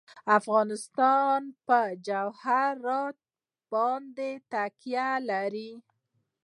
[0.39, 3.17] افغانستان په جواهرات
[3.71, 5.71] باندې تکیه لري.